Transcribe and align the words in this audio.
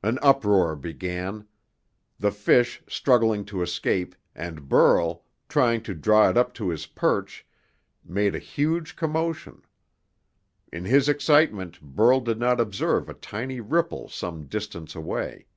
An 0.00 0.20
uproar 0.22 0.76
began. 0.76 1.48
The 2.20 2.30
fish, 2.30 2.84
struggling 2.88 3.44
to 3.46 3.62
escape, 3.62 4.14
and 4.32 4.68
Burl, 4.68 5.24
trying 5.48 5.82
to 5.82 5.92
draw 5.92 6.28
it 6.30 6.36
up 6.36 6.54
to 6.54 6.68
his 6.68 6.86
perch, 6.86 7.44
made 8.04 8.36
a 8.36 8.38
huge 8.38 8.94
commotion. 8.94 9.62
In 10.72 10.84
his 10.84 11.08
excitement 11.08 11.80
Burl 11.82 12.20
did 12.20 12.38
not 12.38 12.60
observe 12.60 13.08
a 13.08 13.14
tiny 13.14 13.58
ripple 13.60 14.08
some 14.08 14.44
distance 14.44 14.94
away. 14.94 15.48